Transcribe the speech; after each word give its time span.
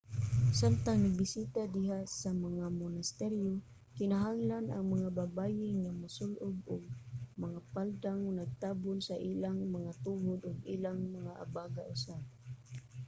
samtang 0.59 0.97
nagbisita 1.01 1.61
diha 1.75 1.99
sa 2.21 2.29
mga 2.45 2.65
monasteryo 2.81 3.51
kinahanglan 3.97 4.65
ang 4.69 4.85
mga 4.93 5.09
babaye 5.19 5.69
nga 5.81 5.91
mosul-ob 6.01 6.55
og 6.75 6.83
mga 7.43 7.59
paldang 7.73 8.21
nagtabon 8.39 8.99
sa 9.07 9.15
ilang 9.31 9.59
mga 9.75 9.91
tuhod 10.05 10.39
ug 10.49 10.55
ang 10.57 10.69
ilang 10.75 10.99
mga 11.17 11.31
abaga 11.43 11.81
usab 11.93 12.23